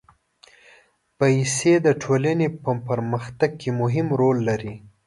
پېسې 1.17 1.73
د 1.85 1.87
ټولنې 2.03 2.47
په 2.63 2.71
پرمختګ 2.87 3.51
کې 3.61 3.69
مهم 3.81 4.07
رول 4.19 4.37
لري. 4.49 4.73